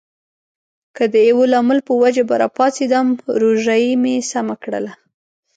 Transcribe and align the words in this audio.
که 0.95 1.03
د 1.13 1.15
یوه 1.29 1.45
لامل 1.53 1.79
په 1.87 1.93
وجه 2.01 2.23
به 2.29 2.35
راپاڅېدم، 2.43 3.07
روژایې 3.41 3.93
مې 4.01 4.15
سمه 4.31 4.55
کړله. 4.63 4.93